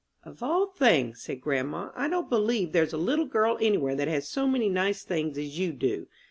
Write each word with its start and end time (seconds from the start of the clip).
"Of 0.23 0.41
all 0.41 0.65
things," 0.65 1.21
said 1.21 1.41
grandma, 1.41 1.91
"I 1.95 2.07
don't 2.07 2.27
believe 2.27 2.71
there's 2.71 2.91
a 2.91 2.97
little 2.97 3.27
girl 3.27 3.59
any 3.61 3.77
where 3.77 3.93
that 3.93 4.07
has 4.07 4.27
so 4.27 4.47
many 4.47 4.67
nice 4.67 5.03
things 5.03 5.37
as 5.37 5.59
you 5.59 5.73
do. 5.73 6.07